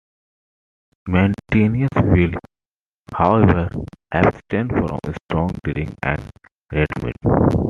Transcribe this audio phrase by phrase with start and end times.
[1.07, 2.31] Mandaeans will,
[3.13, 3.69] however,
[4.11, 4.97] abstain from
[5.29, 6.23] strong drink and
[6.73, 7.13] red meat.